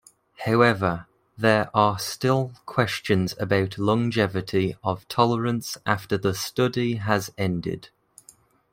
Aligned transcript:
However, 0.45 1.05
there 1.37 1.69
are 1.75 1.99
still 1.99 2.53
questions 2.65 3.35
about 3.39 3.77
longevity 3.77 4.75
of 4.83 5.07
tolerance 5.07 5.77
after 5.85 6.17
the 6.17 6.33
study 6.33 6.95
has 6.95 7.29
ended. 7.37 7.89